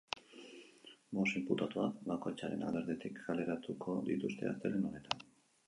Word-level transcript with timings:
Bost 1.17 1.35
inputatuak 1.41 1.99
bakoitzaren 2.13 2.65
alderditik 2.71 3.21
kaleratuko 3.29 3.99
dituzte 4.11 4.51
astelehen 4.57 4.93
honetan. 4.93 5.27